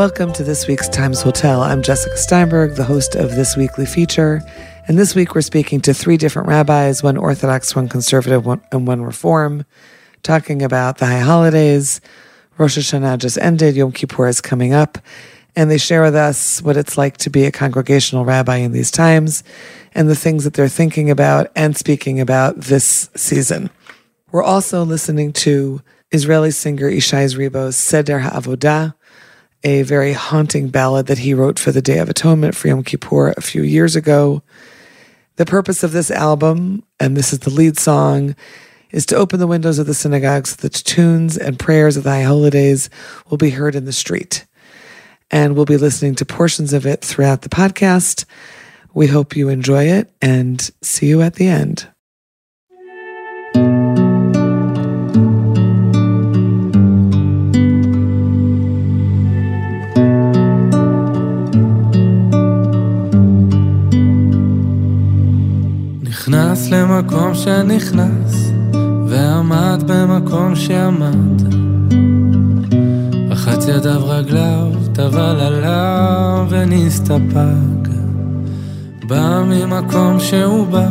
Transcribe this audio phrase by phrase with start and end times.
[0.00, 1.60] Welcome to this week's Times Will Tell.
[1.60, 4.40] I'm Jessica Steinberg, the host of this weekly feature.
[4.88, 8.86] And this week we're speaking to three different rabbis one Orthodox, one conservative, one, and
[8.86, 9.66] one Reform,
[10.22, 12.00] talking about the high holidays.
[12.56, 14.96] Rosh Hashanah just ended, Yom Kippur is coming up,
[15.54, 18.90] and they share with us what it's like to be a congregational rabbi in these
[18.90, 19.44] times
[19.92, 23.68] and the things that they're thinking about and speaking about this season.
[24.32, 28.94] We're also listening to Israeli singer Ishay Ribo's Seder HaAvodah,
[29.62, 33.34] a very haunting ballad that he wrote for the Day of Atonement for Yom Kippur
[33.36, 34.42] a few years ago.
[35.36, 38.34] The purpose of this album, and this is the lead song,
[38.90, 42.10] is to open the windows of the synagogues so that tunes and prayers of the
[42.10, 42.90] high holidays
[43.28, 44.46] will be heard in the street.
[45.30, 48.24] And we'll be listening to portions of it throughout the podcast.
[48.92, 51.88] We hope you enjoy it and see you at the end.
[66.30, 68.52] נכנס למקום שנכנס,
[69.06, 71.42] ועמד במקום שעמד.
[73.30, 77.88] רחץ ידיו רגליו, טבל עליו ונסתפק.
[79.08, 80.88] בא ממקום שהוא בא,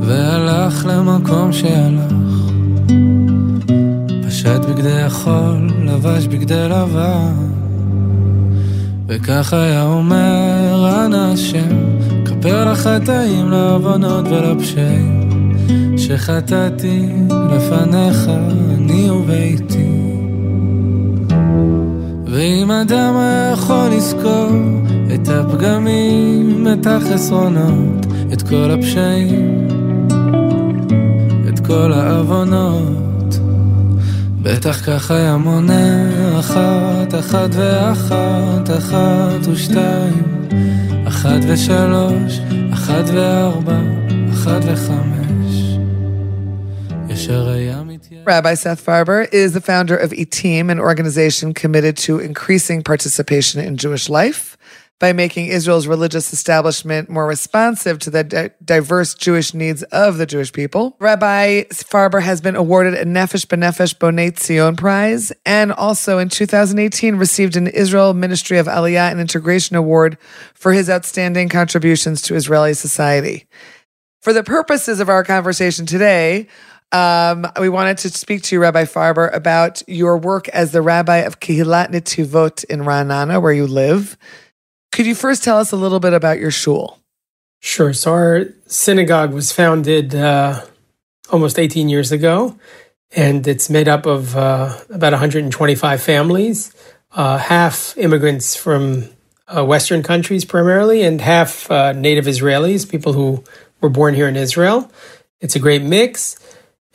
[0.00, 2.12] והלך למקום שהלך.
[4.26, 7.34] פשט בגדי החול, לבש בגדי לבן.
[9.06, 11.36] וכך היה אומר, אנא
[12.46, 15.30] כפר לחטאים, לעוונות ולפשעים,
[15.96, 18.30] שחטאתי לפניך,
[18.78, 19.86] אני וביתי.
[22.26, 24.50] ואם אדם היה יכול לזכור
[25.14, 29.68] את הפגמים, את החסרונות, את כל הפשעים,
[31.48, 33.38] את כל העוונות,
[34.42, 40.25] בטח כך היה מונה אחת, אחת ואחת, אחת ושתיים,
[41.26, 42.38] אחת ושלוש,
[42.72, 43.80] אחת וארבע,
[44.32, 45.78] אחת וחמש.
[47.08, 47.82] ישר היה
[48.26, 53.76] Rabbi Seth Farber is the founder of ITIM, an organization committed to increasing participation in
[53.76, 54.56] Jewish life
[54.98, 60.24] by making Israel's religious establishment more responsive to the di- diverse Jewish needs of the
[60.24, 60.96] Jewish people.
[60.98, 67.16] Rabbi Farber has been awarded a Nefesh B'Nefesh Bonei Tzion Prize and also in 2018
[67.16, 70.16] received an Israel Ministry of Aliyah and Integration Award
[70.54, 73.46] for his outstanding contributions to Israeli society.
[74.22, 76.48] For the purposes of our conversation today,
[76.92, 81.18] um, we wanted to speak to you, Rabbi Farber, about your work as the rabbi
[81.18, 84.16] of Kehilat Netivot in Ra'anana, where you live.
[84.92, 86.98] Could you first tell us a little bit about your shul?
[87.60, 87.92] Sure.
[87.92, 90.64] So our synagogue was founded uh,
[91.30, 92.58] almost 18 years ago,
[93.14, 96.72] and it's made up of uh, about 125 families,
[97.12, 99.08] uh, half immigrants from
[99.48, 103.42] uh, Western countries primarily, and half uh, native Israelis, people who
[103.80, 104.90] were born here in Israel.
[105.40, 106.38] It's a great mix.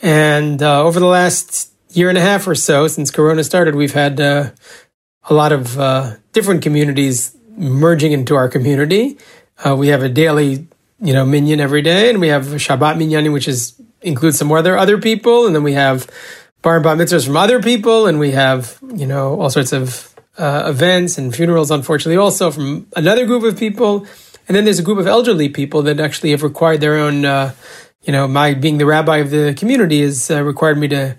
[0.01, 3.93] And uh, over the last year and a half or so, since Corona started, we've
[3.93, 4.53] had a
[5.29, 9.17] lot of different communities merging into our community.
[9.63, 10.67] Uh, we have a daily,
[10.99, 14.77] you know, minyan every day, and we have Shabbat minyan, which is includes some other
[14.77, 16.09] other people, and then we have
[16.61, 20.13] bar and bat mitzvahs from other people, and we have you know all sorts of
[20.37, 24.07] uh, events and funerals, unfortunately, also from another group of people.
[24.47, 27.53] And then there's a group of elderly people that actually have required their own uh,
[28.03, 31.15] you know, my being the rabbi of the community has uh, required me to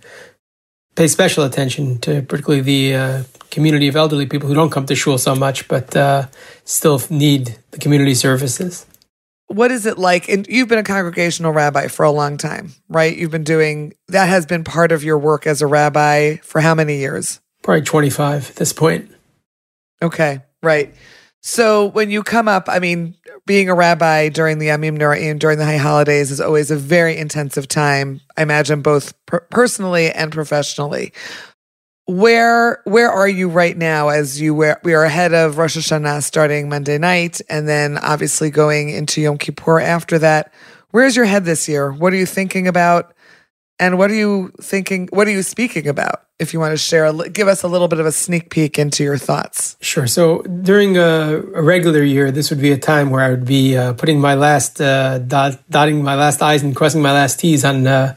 [0.94, 4.94] pay special attention to particularly the uh, community of elderly people who don't come to
[4.94, 6.26] shul so much, but uh,
[6.64, 8.86] still need the community services.
[9.46, 10.28] What is it like?
[10.28, 13.14] And you've been a congregational rabbi for a long time, right?
[13.14, 16.74] You've been doing that has been part of your work as a rabbi for how
[16.74, 17.40] many years?
[17.62, 19.10] Probably 25 at this point.
[20.00, 20.94] Okay, right.
[21.42, 23.16] So when you come up, I mean,
[23.46, 27.16] being a rabbi during the Yamim Noraim, during the high holidays, is always a very
[27.16, 28.20] intensive time.
[28.36, 31.12] I imagine both per- personally and professionally.
[32.06, 34.08] Where where are you right now?
[34.08, 38.50] As you were, we are ahead of Rosh Hashanah starting Monday night, and then obviously
[38.50, 40.52] going into Yom Kippur after that.
[40.90, 41.90] Where's your head this year?
[41.90, 43.14] What are you thinking about?
[43.82, 45.08] And what are you thinking?
[45.10, 46.22] What are you speaking about?
[46.38, 49.02] If you want to share, give us a little bit of a sneak peek into
[49.02, 49.76] your thoughts.
[49.80, 50.06] Sure.
[50.06, 53.76] So during a, a regular year, this would be a time where I would be
[53.76, 57.64] uh, putting my last, uh, dot, dotting my last I's and crossing my last T's
[57.64, 58.14] on uh,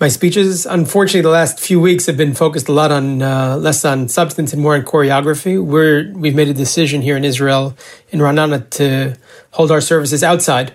[0.00, 0.64] my speeches.
[0.64, 4.54] Unfortunately, the last few weeks have been focused a lot on uh, less on substance
[4.54, 5.62] and more on choreography.
[5.62, 7.76] We're, we've made a decision here in Israel,
[8.08, 9.18] in Ra'anana, to
[9.50, 10.72] hold our services outside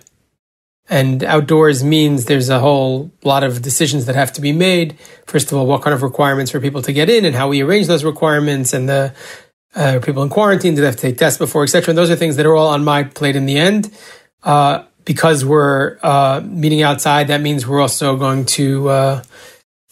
[0.91, 4.99] and outdoors means there's a whole lot of decisions that have to be made.
[5.25, 7.61] First of all, what kind of requirements for people to get in and how we
[7.61, 9.13] arrange those requirements and the
[9.73, 10.75] uh, people in quarantine?
[10.75, 11.91] Do they have to take tests before, etc.?
[11.91, 13.89] And those are things that are all on my plate in the end.
[14.43, 19.23] Uh, because we're uh, meeting outside, that means we're also going to uh,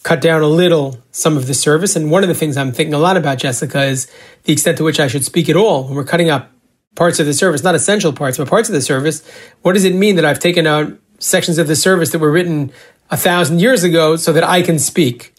[0.02, 1.96] cut down a little some of the service.
[1.96, 4.06] And one of the things I'm thinking a lot about, Jessica, is
[4.44, 5.84] the extent to which I should speak at all.
[5.84, 6.48] When we're cutting out
[6.94, 9.26] parts of the service, not essential parts, but parts of the service,
[9.62, 12.72] what does it mean that I've taken out sections of the service that were written
[13.10, 15.34] a thousand years ago so that I can speak?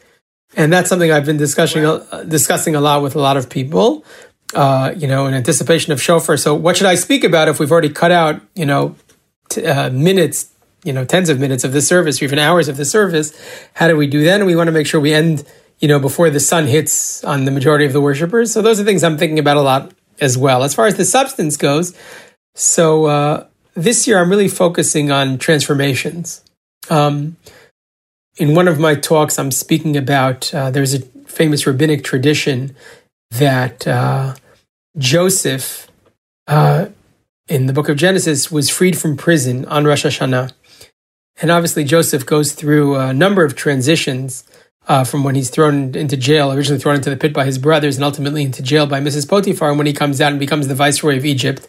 [0.56, 4.06] And that's something I've been discussing uh, discussing a lot with a lot of people.
[4.54, 6.36] Uh, you know, in anticipation of shofar.
[6.36, 8.98] So, what should I speak about if we've already cut out, you know,
[9.48, 10.52] t- uh, minutes,
[10.84, 13.32] you know, tens of minutes of the service, or even hours of the service?
[13.76, 14.42] How do we do that?
[14.42, 15.46] And we want to make sure we end,
[15.80, 18.52] you know, before the sun hits on the majority of the worshippers.
[18.52, 20.64] So, those are things I'm thinking about a lot as well.
[20.64, 21.98] As far as the substance goes,
[22.56, 26.44] so uh, this year I'm really focusing on transformations.
[26.90, 27.38] Um,
[28.38, 32.76] in one of my talks, I'm speaking about uh, there's a famous rabbinic tradition
[33.32, 34.36] that uh,
[34.98, 35.88] Joseph,
[36.48, 36.88] uh,
[37.48, 40.54] in the book of Genesis, was freed from prison on Rosh Hashanah.
[41.42, 44.44] And obviously, Joseph goes through a number of transitions
[44.92, 47.96] uh, from when he's thrown into jail, originally thrown into the pit by his brothers,
[47.96, 49.26] and ultimately into jail by Mrs.
[49.26, 51.66] Potiphar, and when he comes out and becomes the viceroy of Egypt.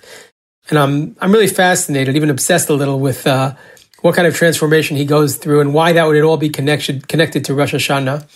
[0.68, 3.54] And I'm I'm really fascinated, even obsessed a little with uh,
[4.00, 7.06] what kind of transformation he goes through and why that would it all be connected
[7.06, 8.26] connected to Rosh Hashanah.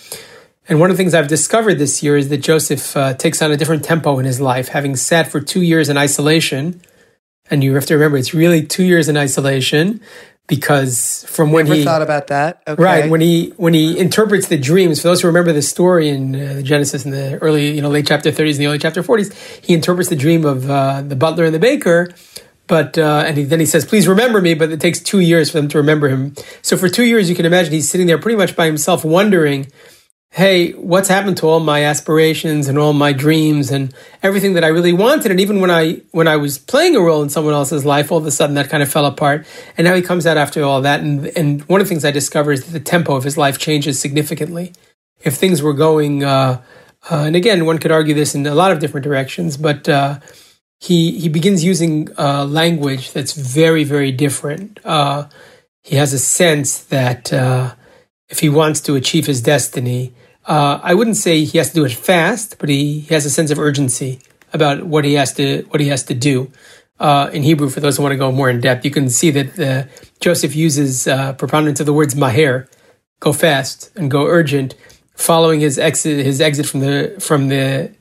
[0.68, 3.50] And one of the things I've discovered this year is that Joseph uh, takes on
[3.50, 6.80] a different tempo in his life, having sat for two years in isolation.
[7.50, 10.00] And you have to remember, it's really two years in isolation
[10.46, 12.62] because from when Never he thought about that.
[12.66, 12.82] Okay.
[12.82, 15.02] right when he when he interprets the dreams.
[15.02, 18.06] For those who remember the story in uh, Genesis in the early, you know, late
[18.06, 19.32] chapter thirties and the early chapter forties,
[19.62, 22.08] he interprets the dream of uh, the butler and the baker.
[22.68, 25.50] But uh, and he, then he says, "Please remember me." But it takes two years
[25.50, 26.34] for them to remember him.
[26.62, 29.68] So for two years, you can imagine he's sitting there pretty much by himself, wondering
[30.36, 34.68] hey, what's happened to all my aspirations and all my dreams and everything that I
[34.68, 35.30] really wanted?
[35.30, 38.18] And even when I when I was playing a role in someone else's life, all
[38.18, 39.46] of a sudden that kind of fell apart.
[39.78, 42.10] And now he comes out after all that, and and one of the things I
[42.10, 44.74] discover is that the tempo of his life changes significantly.
[45.20, 46.62] If things were going, uh,
[47.10, 49.88] uh, and again, one could argue this in a lot of different directions, but.
[49.88, 50.20] Uh,
[50.78, 54.78] he, he begins using uh, language that's very, very different.
[54.84, 55.26] Uh,
[55.82, 57.74] he has a sense that uh,
[58.28, 60.12] if he wants to achieve his destiny,
[60.46, 63.30] uh, I wouldn't say he has to do it fast, but he, he, has a
[63.30, 64.20] sense of urgency
[64.52, 66.50] about what he has to what he has to do.
[66.98, 69.30] Uh, in Hebrew, for those who want to go more in depth, you can see
[69.30, 69.88] that uh,
[70.20, 72.68] Joseph uses uh, preponderance of the words maher,
[73.20, 74.74] go fast and go urgent,
[75.14, 77.92] following his exit his exit from the from the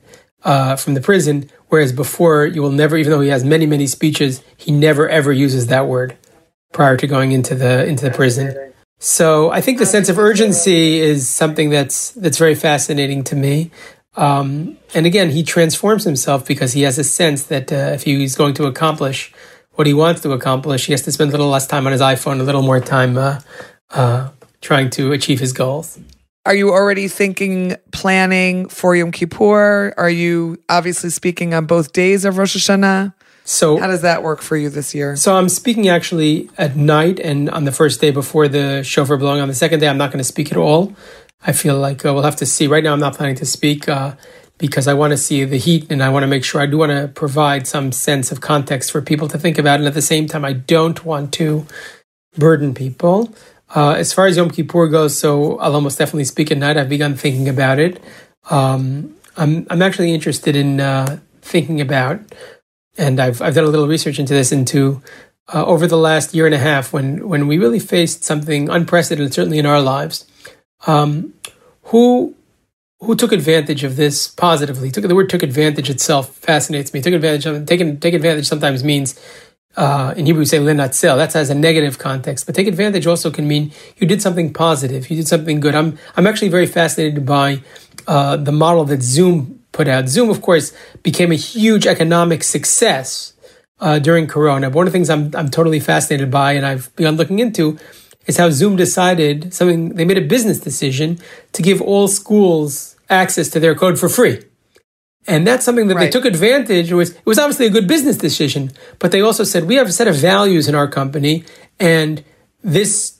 [0.44, 1.50] uh, from the prison.
[1.68, 5.32] Whereas before, you will never, even though he has many many speeches, he never ever
[5.32, 6.16] uses that word
[6.72, 8.72] prior to going into the into the prison.
[8.98, 13.70] So I think the sense of urgency is something that's that's very fascinating to me.
[14.16, 18.34] Um, and again, he transforms himself because he has a sense that uh, if he's
[18.34, 19.32] going to accomplish
[19.72, 22.00] what he wants to accomplish, he has to spend a little less time on his
[22.00, 23.40] iPhone, a little more time uh,
[23.90, 24.30] uh,
[24.62, 25.98] trying to achieve his goals.
[26.46, 29.92] Are you already thinking, planning for Yom Kippur?
[29.96, 33.12] Are you obviously speaking on both days of Rosh Hashanah?
[33.46, 35.14] So how does that work for you this year?
[35.14, 39.40] So I'm speaking actually at night and on the first day before the shofar blowing.
[39.40, 40.94] On the second day, I'm not going to speak at all.
[41.46, 42.66] I feel like uh, we'll have to see.
[42.66, 44.16] Right now, I'm not planning to speak uh,
[44.58, 46.78] because I want to see the heat and I want to make sure I do
[46.78, 49.78] want to provide some sense of context for people to think about.
[49.78, 51.66] And at the same time, I don't want to
[52.36, 53.32] burden people.
[53.76, 56.76] Uh, as far as Yom Kippur goes, so I'll almost definitely speak at night.
[56.76, 58.02] I've begun thinking about it.
[58.50, 62.20] Um, I'm I'm actually interested in uh, thinking about
[62.98, 65.02] and I've I've done a little research into this into
[65.52, 69.34] uh, over the last year and a half when when we really faced something unprecedented,
[69.34, 70.26] certainly in our lives.
[70.86, 71.34] Um,
[71.84, 72.34] who
[73.00, 74.90] who took advantage of this positively?
[74.90, 77.00] Took the word "took advantage" itself fascinates me.
[77.00, 79.18] Took advantage of taking take advantage sometimes means.
[79.76, 83.30] Uh, in Hebrew, we say "linatzel." That has a negative context, but take advantage also
[83.30, 85.74] can mean you did something positive, you did something good.
[85.74, 87.60] I'm I'm actually very fascinated by
[88.06, 90.08] uh, the model that Zoom put out.
[90.08, 93.34] Zoom, of course, became a huge economic success
[93.78, 94.70] uh, during Corona.
[94.70, 97.78] But one of the things I'm, I'm totally fascinated by and I've begun looking into
[98.26, 101.18] is how Zoom decided something, they made a business decision
[101.52, 104.42] to give all schools access to their code for free.
[105.28, 106.04] And that's something that right.
[106.04, 106.90] they took advantage.
[106.90, 109.88] It was, it was obviously a good business decision, but they also said, we have
[109.88, 111.44] a set of values in our company
[111.78, 112.24] and
[112.62, 113.15] this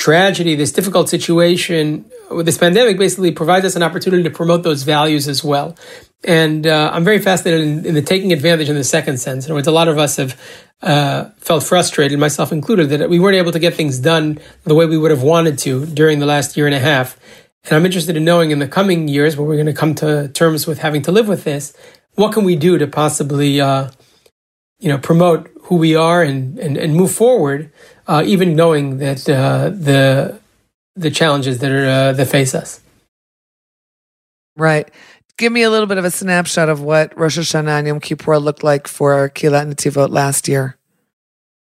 [0.00, 4.82] tragedy, this difficult situation with this pandemic basically provides us an opportunity to promote those
[4.82, 5.76] values as well.
[6.24, 9.44] And uh, I'm very fascinated in, in, the taking advantage in the second sense.
[9.44, 10.40] In other words, a lot of us have
[10.80, 14.86] uh, felt frustrated, myself included, that we weren't able to get things done the way
[14.86, 17.18] we would have wanted to during the last year and a half.
[17.64, 20.28] And I'm interested in knowing in the coming years, where we're going to come to
[20.28, 21.76] terms with having to live with this,
[22.14, 23.90] what can we do to possibly, uh,
[24.78, 27.70] you know, promote who we are and and, and move forward,
[28.10, 30.40] uh, even knowing that uh, the
[30.96, 32.80] the challenges that are uh, that face us.
[34.56, 34.90] Right.
[35.38, 38.38] Give me a little bit of a snapshot of what Rosh Hashanah and Yom Kippur
[38.38, 40.76] looked like for Kehilat Netivot last year.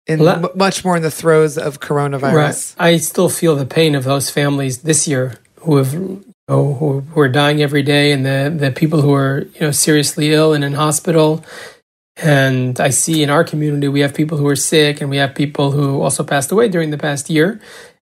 [0.08, 2.77] In Well, much more in the throes of coronavirus.
[2.77, 2.94] Right.
[2.94, 7.00] I still feel the pain of those families this year who have you know, who,
[7.00, 10.54] who are dying every day, and the the people who are you know seriously ill
[10.54, 11.46] and in hospital.
[12.17, 15.36] And I see in our community we have people who are sick, and we have
[15.36, 17.60] people who also passed away during the past year,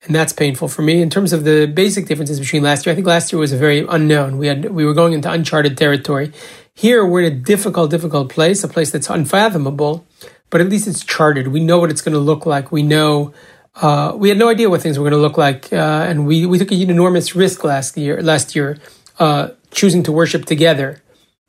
[0.03, 1.01] and that's painful for me.
[1.01, 3.57] In terms of the basic differences between last year, I think last year was a
[3.57, 4.37] very unknown.
[4.37, 6.31] We had we were going into uncharted territory.
[6.73, 10.05] Here we're in a difficult, difficult place, a place that's unfathomable,
[10.49, 11.49] but at least it's charted.
[11.49, 12.71] We know what it's going to look like.
[12.71, 13.33] We know
[13.81, 16.45] uh, we had no idea what things were going to look like, uh, and we,
[16.45, 18.21] we took an enormous risk last year.
[18.21, 18.77] Last year,
[19.19, 21.01] uh, choosing to worship together,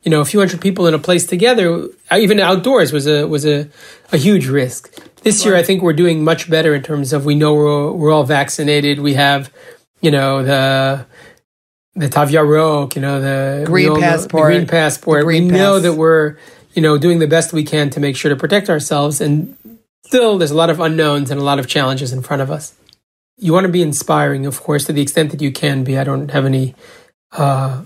[0.03, 3.27] you know, a few hundred people in a place together, uh, even outdoors, was a
[3.27, 3.69] was a,
[4.13, 4.95] a huge risk.
[5.23, 8.13] This year, I think we're doing much better in terms of we know we're we're
[8.13, 9.01] all vaccinated.
[9.01, 9.53] We have,
[10.01, 11.07] you know, the
[11.95, 15.21] the Tav Yarok, you know, the green know, passport, the green passport.
[15.21, 15.59] The green we pass.
[15.59, 16.37] know that we're
[16.75, 19.57] you know doing the best we can to make sure to protect ourselves and
[20.09, 22.75] still there's a lot of unknowns and a lot of challenges in front of us.
[23.37, 25.99] You want to be inspiring, of course, to the extent that you can be.
[25.99, 26.75] I don't have any,
[27.33, 27.85] uh,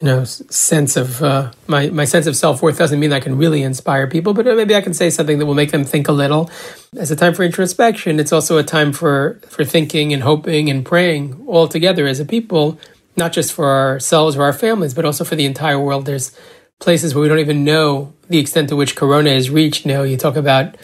[0.00, 3.36] you know, sense of uh, my my sense of self worth doesn't mean I can
[3.36, 6.12] really inspire people, but maybe I can say something that will make them think a
[6.12, 6.50] little.
[6.96, 10.86] As a time for introspection, it's also a time for for thinking and hoping and
[10.86, 12.80] praying all together as a people,
[13.16, 16.06] not just for ourselves or our families, but also for the entire world.
[16.06, 16.34] There's
[16.78, 19.84] places where we don't even know the extent to which Corona has reached.
[19.84, 20.76] You know, you talk about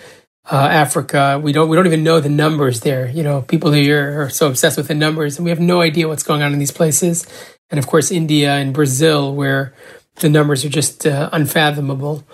[0.50, 1.40] uh, Africa.
[1.42, 3.08] We don't we don't even know the numbers there.
[3.08, 6.06] You know, people here are so obsessed with the numbers, and we have no idea
[6.06, 7.26] what's going on in these places.
[7.70, 9.74] And of course, India and Brazil, where
[10.16, 12.24] the numbers are just uh, unfathomable.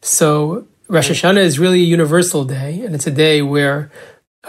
[0.00, 3.90] So Rosh Hashanah is really a universal day, and it's a day where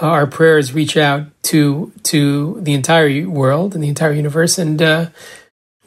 [0.01, 5.09] our prayers reach out to to the entire world and the entire universe, and uh,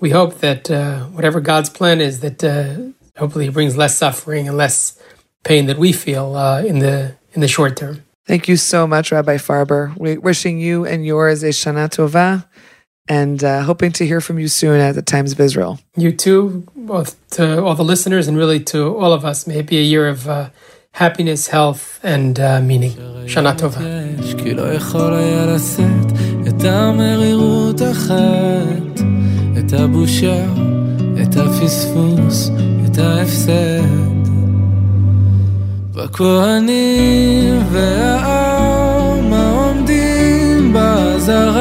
[0.00, 4.48] we hope that uh, whatever God's plan is, that uh, hopefully it brings less suffering
[4.48, 5.00] and less
[5.44, 8.04] pain that we feel uh, in the in the short term.
[8.26, 9.96] Thank you so much, Rabbi Farber.
[9.96, 12.44] We're wishing you and yours a Shana Tova
[13.07, 15.79] and uh, hoping to hear from you soon at the Times of Israel.
[15.95, 19.47] You too, both to all the listeners and really to all of us.
[19.47, 20.49] May it be a year of uh,
[20.93, 22.93] happiness, health, and uh, meaning.
[23.31, 23.81] Shana Tova.
[24.37, 26.11] כי לא יכול היה לשאת
[26.47, 29.03] את המרירות החטא,
[29.59, 30.45] את הבושה,
[31.23, 32.51] את הפספוס,
[32.85, 34.17] את ההפסד.
[35.93, 41.60] והכהנים והעם העומדים באזהרה,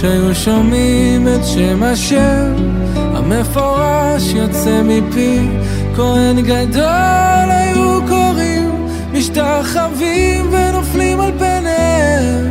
[0.00, 2.54] כשהיו שומעים את שם השם,
[2.96, 5.48] המפורש יוצא מפי,
[5.96, 12.50] כהן גדול היו קוראים, משתחווים ונופלים על פניהם.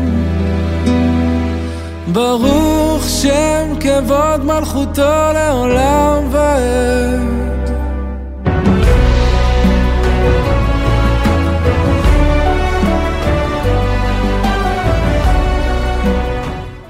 [2.07, 7.58] ברוך שם כבוד מלכותו לעולם ועד.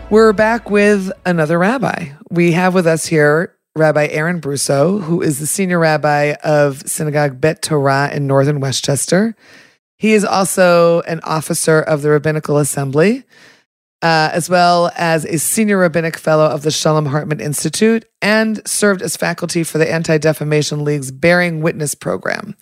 [0.09, 2.13] We're back with another rabbi.
[2.31, 7.39] We have with us here Rabbi Aaron Brusso, who is the senior rabbi of Synagogue
[7.39, 9.35] Bet Torah in northern Westchester.
[9.99, 13.23] He is also an officer of the Rabbinical Assembly,
[14.01, 19.03] uh, as well as a senior rabbinic fellow of the Shalom Hartman Institute, and served
[19.03, 22.57] as faculty for the Anti Defamation League's Bearing Witness program.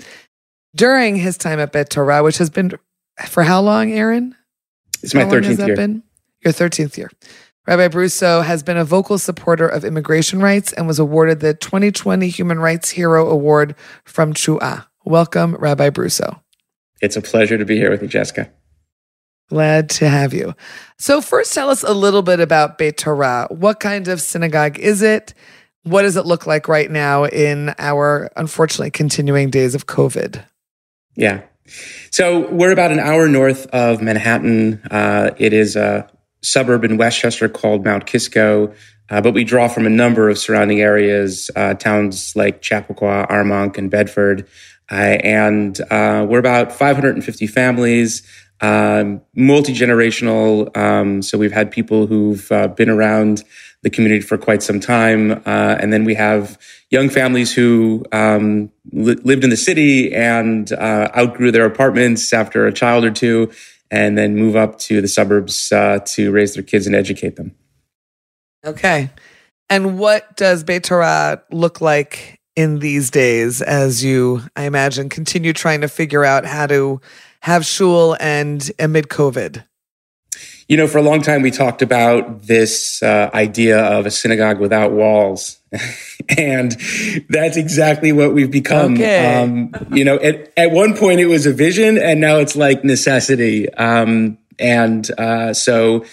[0.75, 2.73] During his time at Bet Torah, which has been
[3.25, 4.35] for how long, Aaron?
[5.01, 5.75] It's my How long has 13th that year.
[5.77, 6.03] Been?
[6.47, 7.11] Your 13th year.
[7.67, 12.29] Rabbi Brusso has been a vocal supporter of immigration rights and was awarded the 2020
[12.29, 13.75] Human Rights Hero Award
[14.05, 14.85] from T'ruah.
[15.03, 16.39] Welcome, Rabbi Brusso.
[17.01, 18.49] It's a pleasure to be here with you, Jessica.
[19.49, 20.55] Glad to have you.
[20.97, 23.47] So, first, tell us a little bit about Beit Torah.
[23.49, 25.33] What kind of synagogue is it?
[25.83, 30.45] What does it look like right now in our unfortunately continuing days of COVID?
[31.17, 31.41] Yeah.
[32.09, 34.81] So we're about an hour north of Manhattan.
[34.89, 36.09] Uh, it is a
[36.41, 38.73] suburb in Westchester called Mount Kisco,
[39.09, 43.77] uh, but we draw from a number of surrounding areas, uh, towns like Chappaqua, Armonk,
[43.77, 44.47] and Bedford.
[44.91, 48.23] Uh, and uh, we're about 550 families,
[48.61, 50.75] um, multi generational.
[50.75, 53.43] Um, so we've had people who've uh, been around
[53.83, 55.31] the community for quite some time.
[55.45, 56.57] Uh, and then we have
[56.89, 62.73] young families who um, li- lived in the city and outgrew their apartments after a
[62.73, 63.51] child or two,
[63.91, 67.55] and then move up to the suburbs uh, to raise their kids and educate them.
[68.65, 69.09] Okay.
[69.69, 70.89] And what does Beit
[71.51, 76.67] look like in these days as you, I imagine, continue trying to figure out how
[76.67, 77.01] to
[77.41, 79.63] have shul and amid COVID?
[80.67, 84.59] You know, for a long time, we talked about this uh, idea of a synagogue
[84.59, 85.59] without walls.
[86.37, 86.71] and
[87.29, 88.95] that's exactly what we've become.
[88.95, 89.35] Okay.
[89.35, 92.83] Um, you know, at, at one point it was a vision and now it's like
[92.83, 93.73] necessity.
[93.73, 96.05] Um, and uh, so,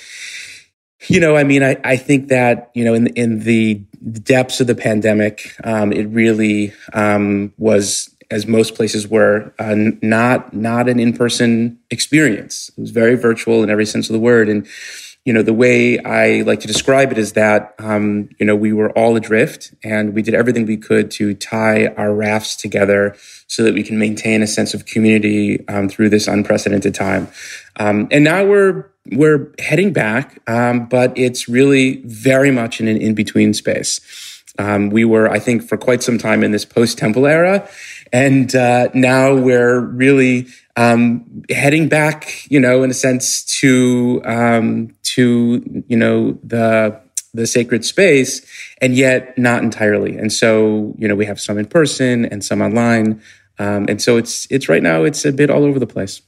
[1.08, 3.82] you know, I mean, I, I think that, you know, in, in the
[4.22, 10.52] depths of the pandemic, um, it really um, was as most places were, uh, not
[10.52, 12.70] not an in person experience.
[12.76, 14.48] It was very virtual in every sense of the word.
[14.48, 14.66] And
[15.24, 18.72] you know, the way I like to describe it is that um, you know we
[18.72, 23.16] were all adrift, and we did everything we could to tie our rafts together
[23.46, 27.28] so that we can maintain a sense of community um, through this unprecedented time.
[27.76, 32.98] Um, and now we're we're heading back, um, but it's really very much in an
[32.98, 34.00] in between space.
[34.58, 37.68] Um, we were, I think, for quite some time in this post temple era.
[38.14, 44.94] And uh, now we're really um, heading back, you know, in a sense to um,
[45.02, 47.00] to you know the
[47.32, 48.46] the sacred space,
[48.80, 50.16] and yet not entirely.
[50.16, 53.20] And so, you know, we have some in person and some online,
[53.58, 56.22] um, and so it's it's right now it's a bit all over the place.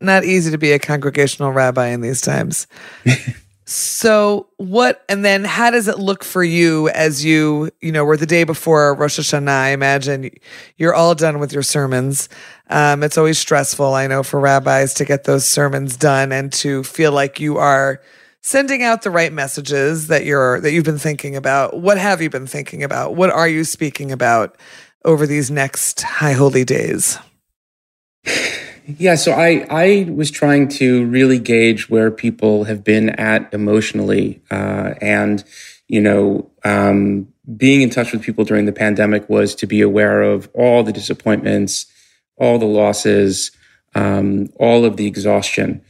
[0.00, 2.68] Not easy to be a congregational rabbi in these times.
[3.64, 8.16] So what and then how does it look for you as you, you know, we're
[8.16, 10.30] the day before Rosh Hashanah, I imagine
[10.76, 12.28] you're all done with your sermons.
[12.68, 16.82] Um, it's always stressful, I know, for rabbis to get those sermons done and to
[16.82, 18.00] feel like you are
[18.40, 21.78] sending out the right messages that you're that you've been thinking about.
[21.78, 23.14] What have you been thinking about?
[23.14, 24.56] What are you speaking about
[25.04, 27.16] over these next high holy days?
[28.86, 34.42] Yeah, so I I was trying to really gauge where people have been at emotionally,
[34.50, 35.44] uh, and
[35.86, 40.22] you know, um, being in touch with people during the pandemic was to be aware
[40.22, 41.86] of all the disappointments,
[42.36, 43.52] all the losses,
[43.94, 45.80] um, all of the exhaustion,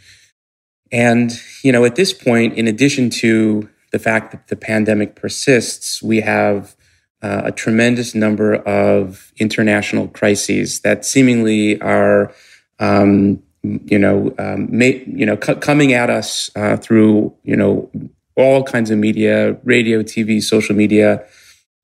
[0.90, 6.02] and you know, at this point, in addition to the fact that the pandemic persists,
[6.02, 6.76] we have
[7.22, 12.34] uh, a tremendous number of international crises that seemingly are
[12.78, 17.90] um, you know, um, may, you know, c- coming at us uh, through you know
[18.36, 21.24] all kinds of media, radio, TV, social media,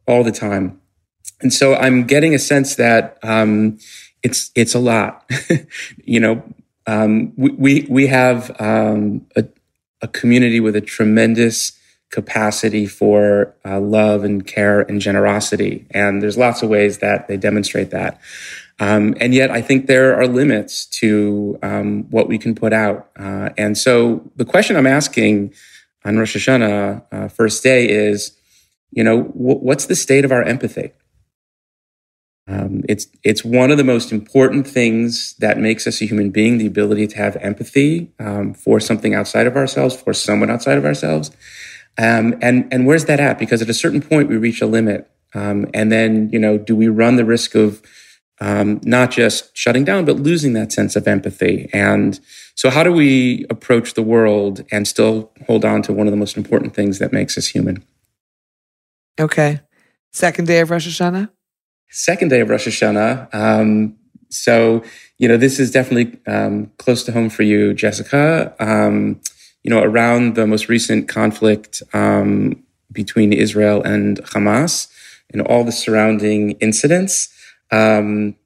[0.06, 0.80] all the time.
[1.40, 3.78] And so I'm getting a sense that um,
[4.22, 5.30] it's it's a lot.
[6.04, 6.42] you know,
[6.86, 9.44] um, we, we we have um, a,
[10.02, 11.72] a community with a tremendous
[12.10, 17.36] capacity for uh, love and care and generosity, and there's lots of ways that they
[17.36, 18.20] demonstrate that.
[18.80, 23.10] Um, and yet, I think there are limits to um, what we can put out.
[23.18, 25.52] Uh, and so, the question I'm asking
[26.04, 28.36] on Rosh Hashanah, uh, first day, is,
[28.90, 30.92] you know, w- what's the state of our empathy?
[32.48, 36.56] Um, it's it's one of the most important things that makes us a human being:
[36.58, 40.84] the ability to have empathy um, for something outside of ourselves, for someone outside of
[40.84, 41.30] ourselves.
[41.98, 43.38] Um, and and where's that at?
[43.38, 46.74] Because at a certain point, we reach a limit, um, and then you know, do
[46.74, 47.82] we run the risk of
[48.40, 51.68] um, not just shutting down, but losing that sense of empathy.
[51.72, 52.18] And
[52.54, 56.16] so, how do we approach the world and still hold on to one of the
[56.16, 57.84] most important things that makes us human?
[59.20, 59.60] Okay.
[60.12, 61.30] Second day of Rosh Hashanah?
[61.90, 63.34] Second day of Rosh Hashanah.
[63.34, 63.96] Um,
[64.30, 64.82] so,
[65.18, 68.54] you know, this is definitely um, close to home for you, Jessica.
[68.60, 69.20] Um,
[69.62, 74.88] you know, around the most recent conflict um, between Israel and Hamas
[75.30, 77.28] and all the surrounding incidents
[77.70, 78.36] um,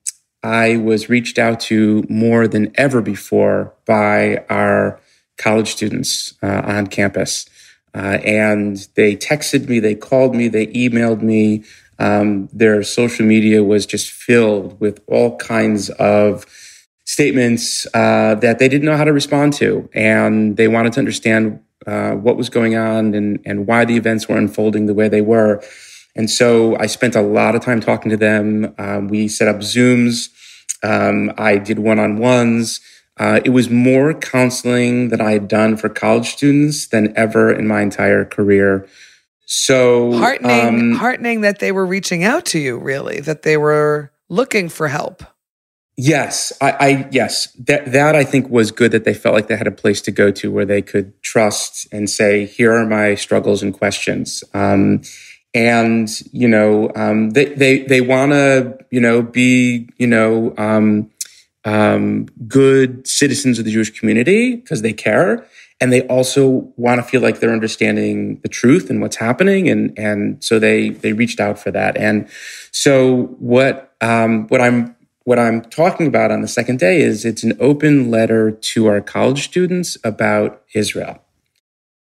[0.42, 5.00] I was reached out to more than ever before by our
[5.38, 7.46] college students uh, on campus.
[7.94, 11.64] Uh, and they texted me, they called me, they emailed me.
[11.98, 16.46] Um, their social media was just filled with all kinds of
[17.04, 19.88] statements uh, that they didn't know how to respond to.
[19.94, 24.28] And they wanted to understand uh, what was going on and, and why the events
[24.28, 25.62] were unfolding the way they were.
[26.14, 28.74] And so I spent a lot of time talking to them.
[28.78, 30.28] Um, we set up Zooms.
[30.82, 32.80] Um, I did one on ones.
[33.18, 37.66] Uh, it was more counseling that I had done for college students than ever in
[37.66, 38.88] my entire career.
[39.44, 44.10] So heartening, um, heartening that they were reaching out to you, really, that they were
[44.28, 45.22] looking for help.
[45.98, 49.56] Yes, I, I, yes that that I think was good that they felt like they
[49.58, 53.14] had a place to go to where they could trust and say, "Here are my
[53.14, 55.02] struggles and questions." Um,
[55.54, 61.10] and you know um, they they they want to you know be you know um,
[61.64, 65.46] um, good citizens of the Jewish community because they care,
[65.80, 69.96] and they also want to feel like they're understanding the truth and what's happening, and
[69.98, 71.96] and so they they reached out for that.
[71.96, 72.28] And
[72.70, 77.44] so what um, what I'm what I'm talking about on the second day is it's
[77.44, 81.21] an open letter to our college students about Israel.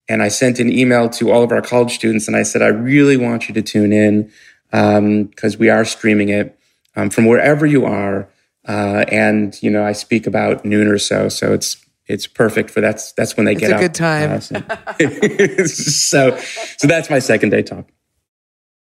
[0.07, 2.67] And I sent an email to all of our college students and I said, I
[2.67, 4.31] really want you to tune in
[4.69, 6.57] because um, we are streaming it
[6.95, 8.29] um, from wherever you are.
[8.67, 11.29] Uh, and, you know, I speak about noon or so.
[11.29, 13.81] So it's, it's perfect for that's, that's when they it's get a up.
[13.81, 14.31] good time.
[14.31, 14.39] Uh,
[15.65, 16.37] so,
[16.77, 17.87] so that's my second day talk.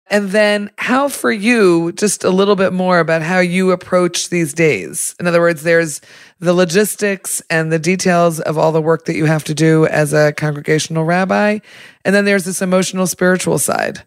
[0.10, 4.54] And then, how for you, just a little bit more about how you approach these
[4.54, 5.15] days.
[5.20, 6.00] In other words, there's
[6.39, 10.13] the logistics and the details of all the work that you have to do as
[10.13, 11.60] a congregational rabbi.
[12.06, 14.04] And then there's this emotional, spiritual side.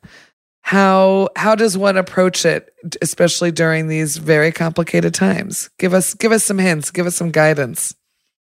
[0.62, 5.68] How, how does one approach it, especially during these very complicated times?
[5.78, 7.94] Give us, give us some hints, give us some guidance.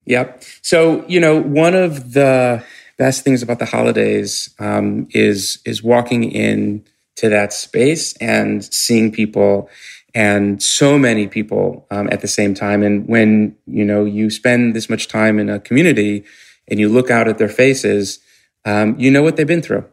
[0.06, 0.42] Yep.
[0.62, 2.64] So, you know, one of the
[2.96, 6.84] best things about the holidays um, is, is walking in
[7.16, 9.68] to that space and seeing people
[10.14, 12.82] and so many people um, at the same time.
[12.82, 16.24] And when you know you spend this much time in a community
[16.68, 18.18] and you look out at their faces,
[18.64, 19.84] um, you know what they've been through.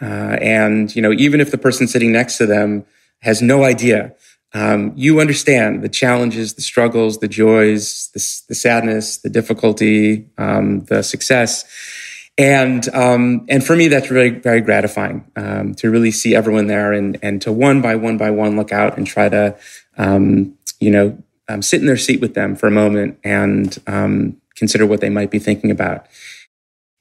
[0.00, 2.84] Uh, and you know even if the person sitting next to them
[3.20, 4.14] has no idea,
[4.54, 10.80] um, you understand the challenges, the struggles, the joys, the, the sadness, the difficulty, um,
[10.84, 11.64] the success
[12.38, 16.92] and um, and for me that's really very gratifying um, to really see everyone there
[16.92, 19.56] and and to one by one by one look out and try to
[19.96, 24.40] um, you know um, sit in their seat with them for a moment and um,
[24.56, 26.06] consider what they might be thinking about.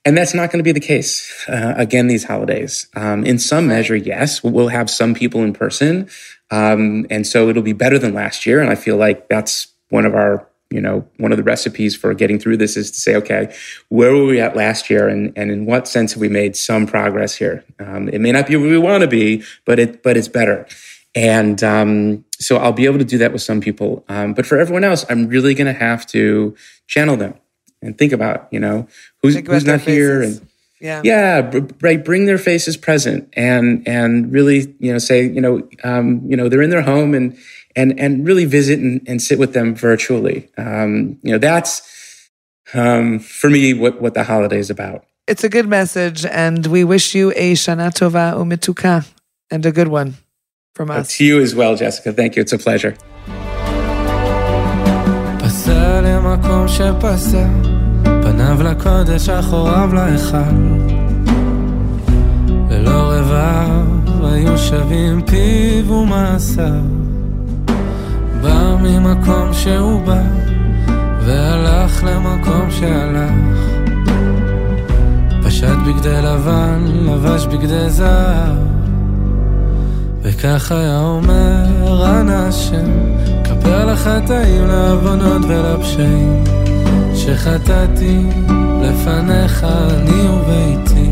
[0.05, 2.87] And that's not going to be the case uh, again these holidays.
[2.95, 6.07] Um, in some measure, yes, we'll have some people in person,
[6.51, 8.61] and so it'll be better than last year.
[8.61, 12.13] And I feel like that's one of our you know, one of the recipes for
[12.13, 13.55] getting through this is to say, okay,
[13.89, 16.85] where were we at last year, and and in what sense have we made some
[16.85, 17.63] progress here?
[17.79, 20.67] Um, it may not be where we want to be, but it but it's better.
[21.15, 24.03] And um, so I'll be able to do that with some people.
[24.09, 26.55] Um, but for everyone else, I'm really going to have to
[26.87, 27.35] channel them
[27.81, 28.87] and think about, you know,
[29.21, 30.45] who's who's not here and
[30.81, 32.03] yeah, yeah, right.
[32.03, 36.49] Bring their faces present and and really, you know, say, you know, um, you know,
[36.49, 37.37] they're in their home and
[37.76, 40.50] and and really visit and, and sit with them virtually.
[40.58, 41.82] Um, you know, that's
[42.74, 45.04] um, for me what what the holiday is about.
[45.26, 49.06] It's a good message, and we wish you a Shana Tova Umituka
[49.50, 50.14] and a good one
[50.74, 51.16] from us.
[51.18, 52.12] to you as well, Jessica.
[52.12, 52.42] Thank you.
[52.42, 52.96] It's a pleasure.
[58.22, 60.38] פניו לקודש, אחוריו להיכל.
[62.70, 67.03] ללא רבב היו שווים פיו ומעשיו.
[68.45, 70.21] בא ממקום שהוא בא,
[71.25, 73.31] והלך למקום שהלך.
[75.43, 78.55] פשט בגדי לבן, לבש בגדי זהב.
[80.21, 81.65] וכך היה אומר,
[82.19, 82.91] אנא השם,
[83.43, 86.43] כפר לחטאים, לעוונות ולפשעים,
[87.15, 88.23] שחטאתי
[88.81, 91.11] לפניך אני וביתי.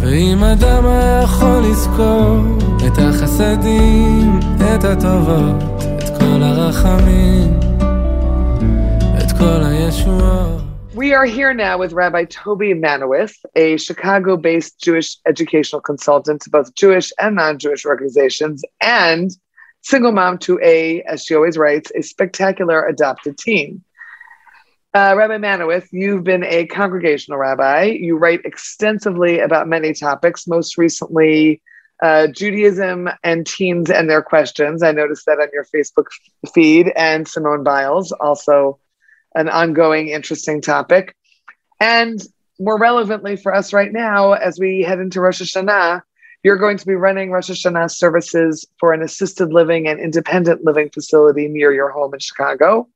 [0.00, 2.58] ואם אדם היה יכול לזכור
[2.97, 5.63] את החסדים, את הטובות,
[5.97, 7.59] את כל הרחמים,
[9.17, 10.63] את כל הישועות.
[10.95, 16.49] We are here now with Rabbi Toby Manowith, a Chicago based Jewish educational consultant to
[16.49, 19.31] both Jewish and non Jewish organizations, and
[19.81, 23.83] single mom to a, as she always writes, a spectacular adopted teen.
[24.93, 27.85] Uh, rabbi Manowith, you've been a congregational rabbi.
[27.85, 31.61] You write extensively about many topics, most recently
[32.02, 34.82] uh, Judaism and teens and their questions.
[34.82, 36.06] I noticed that on your Facebook
[36.54, 38.78] feed, and Simone Biles, also
[39.34, 41.14] an ongoing interesting topic.
[41.80, 42.20] And
[42.58, 46.02] more relevantly for us right now, as we head into Rosh Hashanah,
[46.42, 50.90] you're going to be running Rosh Hashanah services for an assisted living and independent living
[50.90, 52.88] facility near your home in Chicago.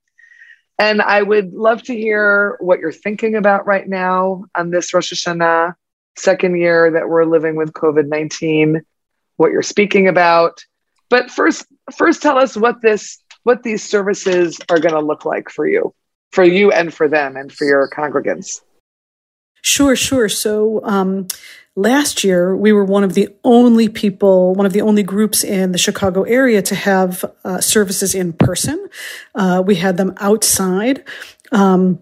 [0.79, 5.13] And I would love to hear what you're thinking about right now on this Rosh
[5.13, 5.75] Hashanah,
[6.17, 8.81] second year that we're living with COVID 19,
[9.37, 10.63] what you're speaking about.
[11.09, 11.65] But first,
[11.95, 15.93] first tell us what this what these services are going to look like for you,
[16.31, 18.61] for you and for them and for your congregants.
[19.61, 20.29] Sure, sure.
[20.29, 21.27] So um,
[21.75, 25.71] last year, we were one of the only people, one of the only groups in
[25.71, 28.89] the Chicago area to have uh, services in person.
[29.35, 31.03] Uh, we had them outside.
[31.51, 31.99] Um,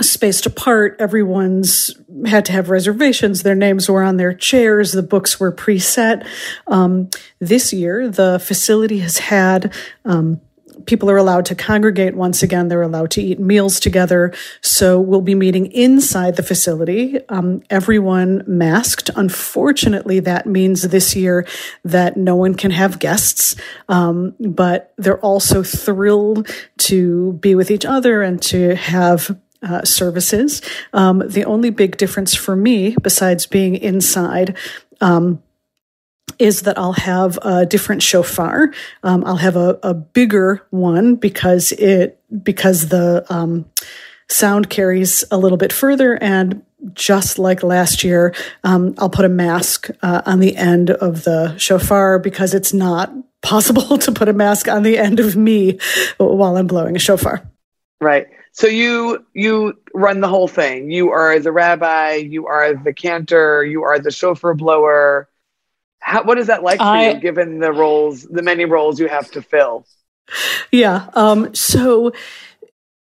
[0.00, 1.90] spaced apart everyone's
[2.26, 6.26] had to have reservations their names were on their chairs the books were preset
[6.66, 7.08] um,
[7.38, 9.72] this year the facility has had
[10.04, 10.40] um,
[10.86, 12.68] people are allowed to congregate once again.
[12.68, 14.32] They're allowed to eat meals together.
[14.60, 17.18] So we'll be meeting inside the facility.
[17.28, 19.10] Um, everyone masked.
[19.16, 21.46] Unfortunately, that means this year
[21.84, 23.56] that no one can have guests.
[23.88, 30.62] Um, but they're also thrilled to be with each other and to have uh, services.
[30.92, 34.56] Um, the only big difference for me, besides being inside,
[35.00, 35.42] um,
[36.38, 38.72] is that I'll have a different shofar.
[39.02, 43.66] Um, I'll have a, a, bigger one because it because the um,
[44.28, 46.62] sound carries a little bit further and
[46.94, 51.56] just like last year, um, I'll put a mask uh, on the end of the
[51.58, 55.78] shofar because it's not possible to put a mask on the end of me
[56.16, 57.42] while I'm blowing a shofar.
[58.00, 58.28] Right.
[58.60, 60.90] So you you run the whole thing.
[60.90, 62.16] You are the rabbi.
[62.16, 63.64] You are the cantor.
[63.64, 65.30] You are the shofar blower.
[66.00, 69.08] How, what is that like for I, you, given the roles, the many roles you
[69.08, 69.86] have to fill?
[70.70, 71.08] Yeah.
[71.14, 72.12] Um, so,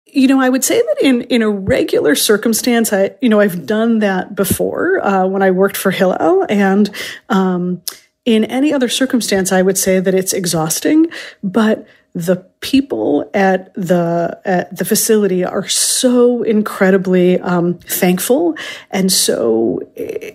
[0.05, 3.65] you know, I would say that in in a regular circumstance, I you know I've
[3.65, 6.89] done that before uh, when I worked for Hillel, and
[7.27, 7.81] um,
[8.23, 11.07] in any other circumstance, I would say that it's exhausting,
[11.43, 18.55] but the people at the at the facility are so incredibly um, thankful.
[18.91, 20.31] And so eh,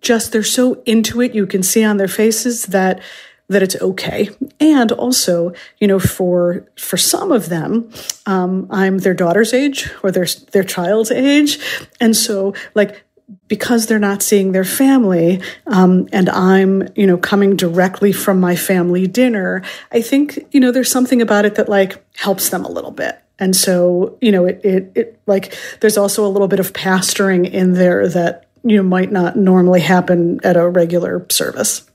[0.00, 3.00] just they're so into it you can see on their faces that
[3.48, 4.28] that it's okay.
[4.58, 7.90] And also you know for for some of them
[8.26, 11.58] um, i'm their daughter's age or their their child's age.
[12.00, 13.05] And so like
[13.48, 18.54] because they're not seeing their family um, and i'm you know coming directly from my
[18.54, 19.62] family dinner
[19.92, 23.18] i think you know there's something about it that like helps them a little bit.
[23.38, 27.50] And so you know it, it, it like there's also a little bit of pastoring
[27.50, 31.88] in there that you know might not normally happen at a regular service.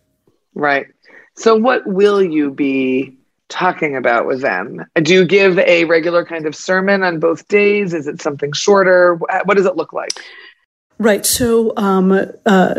[0.54, 0.88] Right.
[1.36, 3.18] So what will you be
[3.50, 4.86] talking about with them?
[5.02, 7.94] Do you give a regular kind of sermon on both days?
[7.94, 9.16] Is it something shorter?
[9.16, 10.12] What does it look like
[11.02, 11.26] Right.
[11.26, 12.12] So, um,
[12.46, 12.76] uh,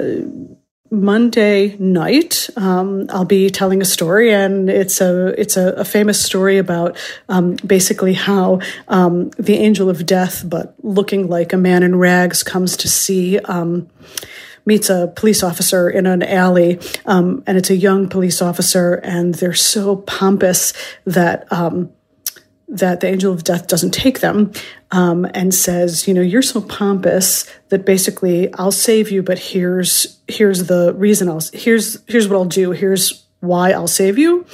[0.93, 6.23] Monday night, um, I'll be telling a story, and it's a it's a, a famous
[6.23, 6.97] story about
[7.29, 12.45] um, basically how um, the angel of death, but looking like a man in rags,
[12.45, 13.41] comes to see.
[13.41, 13.91] Um,
[14.65, 19.35] meets a police officer in an alley, um, and it's a young police officer, and
[19.35, 20.73] they're so pompous
[21.05, 21.91] that um,
[22.73, 24.51] that the angel of death doesn't take them
[24.91, 30.19] um, and says, you know, you're so pompous that basically I'll save you, but here's
[30.27, 32.71] here's the reason I'll here's here's what I'll do.
[32.71, 34.47] Here's why I'll save you.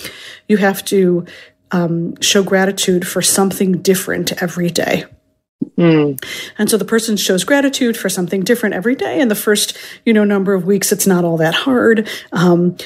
[0.48, 1.26] You have to
[1.70, 5.04] um, show gratitude for something different every day.
[5.76, 6.22] Mm.
[6.59, 9.20] And so the person shows gratitude for something different every day.
[9.20, 12.09] And the first, you know, number of weeks, it's not all that hard.
[12.33, 12.76] Um,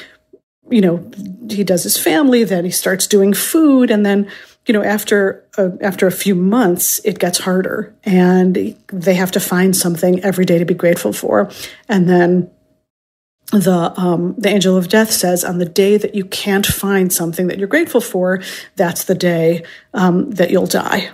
[0.69, 1.09] you know,
[1.49, 4.29] he does his family, then he starts doing food, and then
[4.65, 9.39] you know after a, after a few months it gets harder and they have to
[9.39, 11.49] find something every day to be grateful for.
[11.89, 12.49] And then
[13.51, 17.47] the um, the angel of death says on the day that you can't find something
[17.47, 18.41] that you're grateful for
[18.75, 21.11] that's the day um, that you'll die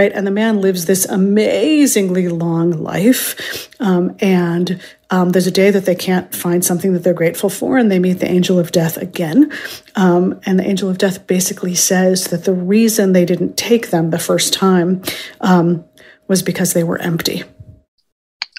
[0.00, 0.12] right?
[0.12, 3.68] And the man lives this amazingly long life.
[3.80, 7.76] Um, and um, there's a day that they can't find something that they're grateful for,
[7.76, 9.52] and they meet the angel of death again.
[9.96, 14.08] Um, and the angel of death basically says that the reason they didn't take them
[14.08, 15.02] the first time
[15.42, 15.84] um,
[16.28, 17.42] was because they were empty.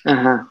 [0.06, 0.51] Uh huh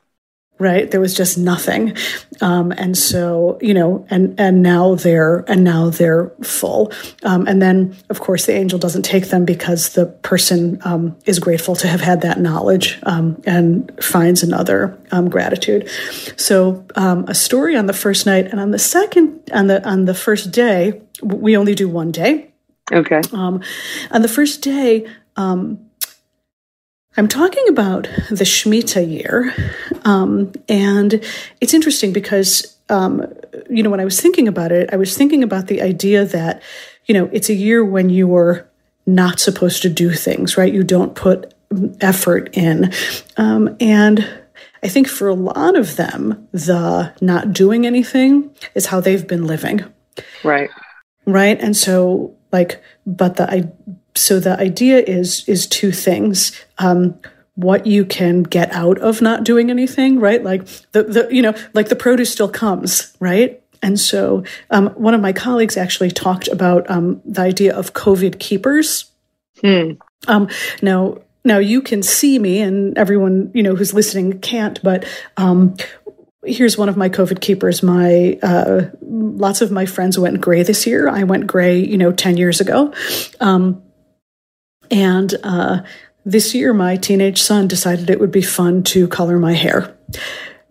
[0.61, 0.91] right?
[0.91, 1.97] There was just nothing.
[2.41, 6.93] Um, and so you know and and now they're and now they're full.
[7.25, 11.41] Um, and then of course the angel doesn't take them because the person um, is
[11.41, 15.89] grateful to have had that knowledge um, and finds another um, gratitude.
[16.37, 20.05] So um, a story on the first night and on the second on the on
[20.05, 22.53] the first day we only do one day.
[22.93, 23.21] Okay.
[24.11, 25.07] On the first day
[27.21, 29.55] I'm talking about the Shemitah year.
[30.07, 31.23] Um, and
[31.61, 33.31] it's interesting because, um,
[33.69, 36.63] you know, when I was thinking about it, I was thinking about the idea that,
[37.05, 38.67] you know, it's a year when you are
[39.05, 40.73] not supposed to do things, right?
[40.73, 41.53] You don't put
[42.01, 42.91] effort in.
[43.37, 44.27] Um, and
[44.83, 49.47] I think for a lot of them, the not doing anything is how they've been
[49.47, 49.85] living.
[50.43, 50.71] Right.
[51.27, 51.61] Right.
[51.61, 53.71] And so, like, but the, I,
[54.15, 57.19] so the idea is is two things um,
[57.55, 61.55] what you can get out of not doing anything right like the, the you know
[61.75, 66.49] like the produce still comes right and so um, one of my colleagues actually talked
[66.49, 69.11] about um, the idea of covid keepers
[69.61, 69.93] hmm.
[70.29, 70.51] Um,
[70.83, 75.07] now now you can see me and everyone you know who's listening can't but
[75.39, 75.77] um,
[76.45, 77.83] here's one of my COVID keepers.
[77.83, 81.09] My uh, lots of my friends went gray this year.
[81.09, 82.95] I went gray, you know, ten years ago,
[83.41, 83.83] um,
[84.91, 85.81] and uh,
[86.25, 89.97] this year my teenage son decided it would be fun to color my hair,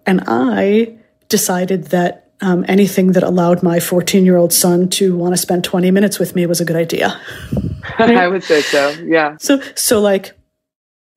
[0.05, 5.33] and I decided that um, anything that allowed my 14 year old son to want
[5.33, 7.19] to spend 20 minutes with me was a good idea.
[7.99, 8.89] I would say so.
[9.03, 9.37] Yeah.
[9.39, 10.31] So so like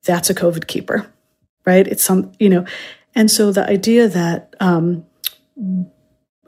[0.03, 1.07] that's a COVID keeper,
[1.65, 1.87] right?
[1.87, 2.65] It's some you know
[3.15, 5.05] and so the idea that um,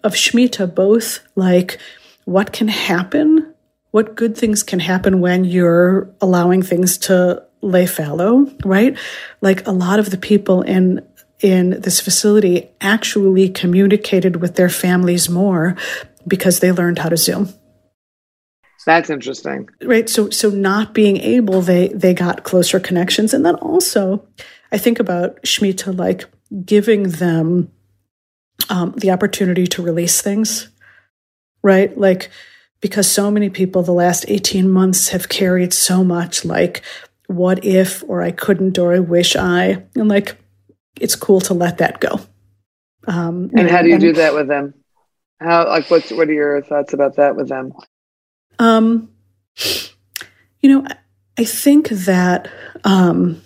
[0.04, 1.80] of Shemitah, both like
[2.26, 3.54] what can happen,
[3.96, 8.98] what good things can happen when you're allowing things to lay fallow, right?
[9.40, 11.08] Like a lot of the people in
[11.40, 15.78] in this facility actually communicated with their families more
[16.28, 17.54] because they learned how to Zoom.
[18.86, 19.70] That's interesting.
[19.82, 20.10] Right.
[20.10, 23.34] So so not being able, they they got closer connections.
[23.34, 24.28] And then also
[24.74, 26.26] I think about Shemitah like
[26.66, 27.72] giving them
[28.70, 30.68] um, the opportunity to release things,
[31.64, 31.98] right?
[31.98, 32.30] Like,
[32.82, 36.82] because so many people the last 18 months have carried so much, like,
[37.28, 40.38] what if, or I couldn't, or I wish I, and like,
[41.00, 42.20] it's cool to let that go.
[43.08, 44.74] Um, and how do you and, do that with them?
[45.40, 47.74] How, like, what's, what are your thoughts about that with them?
[48.60, 49.10] Um,
[50.62, 50.88] you know,
[51.38, 52.50] I think that,
[52.84, 53.42] um,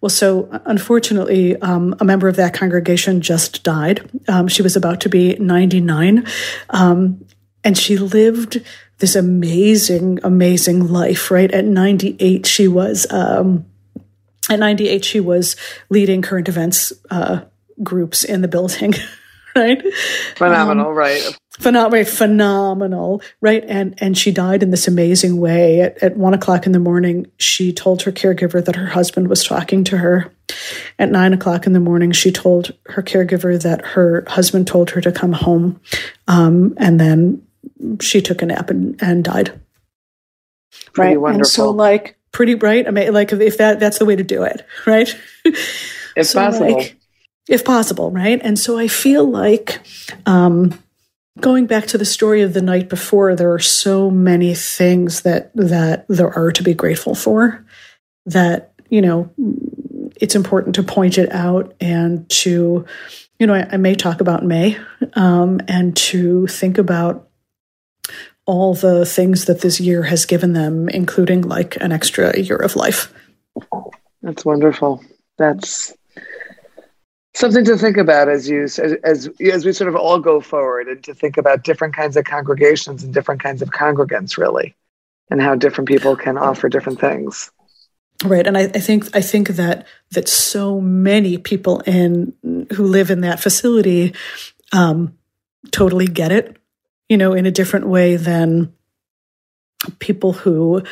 [0.00, 4.08] well, so unfortunately, um, a member of that congregation just died.
[4.28, 6.26] Um, she was about to be 99.
[6.70, 7.24] Um,
[7.64, 8.62] and she lived
[8.98, 11.50] this amazing, amazing life, right?
[11.50, 13.66] At 98, she was, um,
[14.50, 15.56] at 98, she was
[15.88, 17.42] leading current events uh,
[17.82, 18.94] groups in the building,
[19.56, 19.82] right?
[20.36, 21.38] Phenomenal, um, right?
[21.58, 23.64] phenomenal, phenomenal, right?
[23.66, 25.80] And and she died in this amazing way.
[25.80, 29.44] At, at one o'clock in the morning, she told her caregiver that her husband was
[29.44, 30.32] talking to her.
[30.98, 35.00] At nine o'clock in the morning, she told her caregiver that her husband told her
[35.00, 35.80] to come home,
[36.26, 37.42] um, and then
[38.00, 39.60] she took a nap and, and died.
[40.92, 41.40] Pretty right, wonderful.
[41.40, 42.86] and so like pretty bright.
[42.86, 45.14] I mean, like if that that's the way to do it, right?
[45.44, 46.74] If so possible.
[46.74, 46.96] Like,
[47.48, 48.40] if possible, right?
[48.42, 49.80] And so I feel like
[50.26, 50.78] um,
[51.40, 55.50] going back to the story of the night before, there are so many things that
[55.54, 57.64] that there are to be grateful for.
[58.26, 59.30] That you know,
[60.16, 62.84] it's important to point it out and to,
[63.38, 64.78] you know, I, I may talk about May
[65.14, 67.27] um, and to think about
[68.48, 72.76] all the things that this year has given them, including like an extra year of
[72.76, 73.12] life.
[74.22, 75.04] That's wonderful.
[75.36, 75.92] That's
[77.34, 80.88] something to think about as you as, as as we sort of all go forward
[80.88, 84.74] and to think about different kinds of congregations and different kinds of congregants really
[85.30, 87.52] and how different people can offer different things
[88.24, 92.32] right and I, I think i think that that so many people in
[92.72, 94.14] who live in that facility
[94.72, 95.16] um
[95.70, 96.57] totally get it
[97.08, 98.72] you know in a different way than
[99.98, 100.82] people who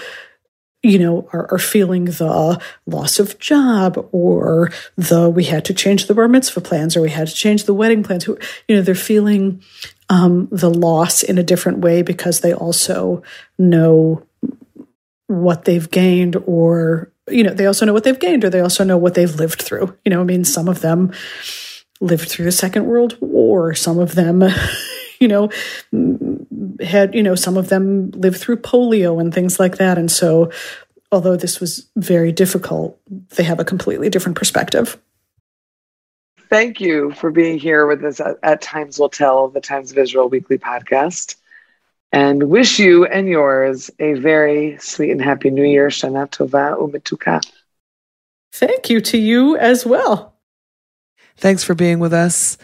[0.86, 6.06] you know, are, are, feeling the loss of job or the we had to change
[6.06, 8.24] the bar mitzvah plans or we had to change the wedding plans.
[8.24, 9.62] Who, you know, they're feeling
[10.08, 13.22] um, the loss in a different way because they also
[13.58, 14.24] know
[15.26, 18.84] what they've gained or, you know, they also know what they've gained or they also
[18.84, 19.96] know what they've lived through.
[20.04, 21.12] You know, I mean, some of them
[22.00, 24.44] lived through the Second World War, some of them,
[25.20, 25.50] you know,
[26.80, 29.98] had, you know, some of them lived through polio and things like that.
[29.98, 30.50] And so,
[31.12, 32.98] although this was very difficult,
[33.36, 34.98] they have a completely different perspective.
[36.48, 39.98] Thank you for being here with us at, at Times Will Tell, the Times of
[39.98, 41.34] Israel weekly podcast,
[42.12, 45.88] and wish you and yours a very sweet and happy New Year.
[45.88, 47.44] Shana Tova Umetuka.
[48.52, 50.34] Thank you to you as well.
[51.36, 52.56] Thanks for being with us.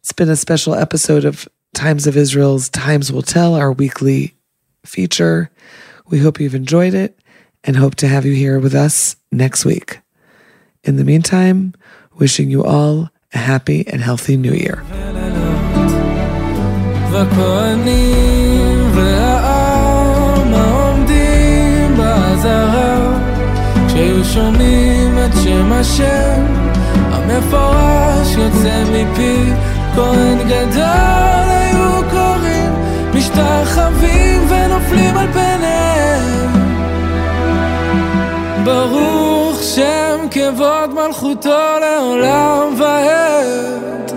[0.00, 4.35] It's been a special episode of Times of Israel's Times Will Tell, our weekly
[4.85, 5.49] feature.
[6.07, 7.19] We hope you've enjoyed it
[7.63, 9.99] and hope to have you here with us next week.
[10.83, 11.73] In the meantime,
[12.13, 14.83] wishing you all a happy and healthy new year.
[27.11, 29.51] המפורש יוצא מפי
[29.95, 31.58] כהן גדול
[33.40, 36.50] משתחווים ונופלים על פניהם.
[38.64, 44.12] ברוך שם כבוד מלכותו לעולם ועד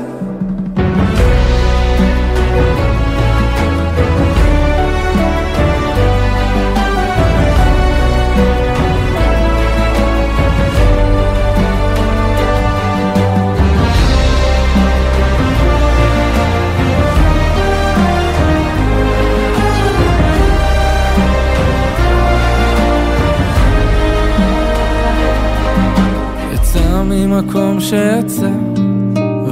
[27.80, 28.50] שיצא,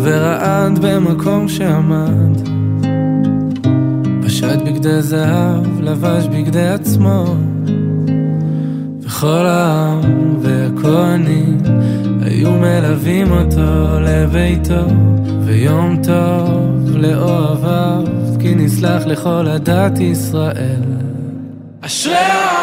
[0.01, 2.37] ורעד במקום שעמד.
[4.25, 7.35] פשט בגדי זהב, לבש בגדי עצמו,
[9.01, 11.57] וכל העם והכהנים
[12.21, 14.85] היו מלווים אותו לביתו,
[15.45, 18.03] ויום טוב לאוהביו,
[18.39, 20.83] כי נסלח לכל עדת ישראל.
[21.81, 22.60] אשרי